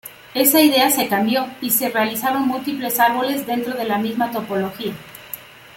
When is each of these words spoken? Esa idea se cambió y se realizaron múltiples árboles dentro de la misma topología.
Esa 0.33 0.59
idea 0.59 0.89
se 0.89 1.07
cambió 1.07 1.47
y 1.61 1.69
se 1.69 1.89
realizaron 1.89 2.47
múltiples 2.47 2.99
árboles 2.99 3.45
dentro 3.45 3.75
de 3.75 3.83
la 3.85 3.99
misma 3.99 4.31
topología. 4.31 4.95